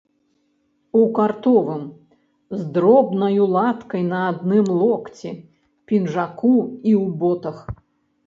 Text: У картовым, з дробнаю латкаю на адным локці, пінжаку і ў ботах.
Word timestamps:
У 0.99 1.01
картовым, 1.17 1.83
з 2.61 2.61
дробнаю 2.77 3.43
латкаю 3.55 4.01
на 4.13 4.21
адным 4.31 4.65
локці, 4.81 5.31
пінжаку 5.91 6.55
і 6.89 6.91
ў 7.01 7.05
ботах. 7.25 7.57